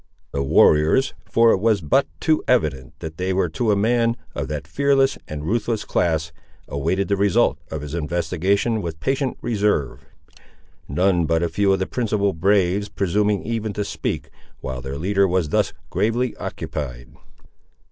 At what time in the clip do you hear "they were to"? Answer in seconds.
3.17-3.69